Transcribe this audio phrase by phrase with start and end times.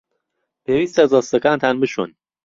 [0.65, 2.11] پێویستە دەستەکانتان بشۆن.